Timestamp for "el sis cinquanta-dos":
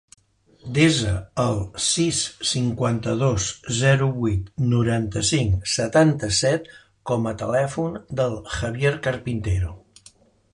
1.41-3.45